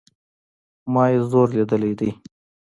ما 0.93 1.03
ئې 1.11 1.17
زور 1.29 1.47
ليدلى 1.55 1.91
دئ 1.99 2.11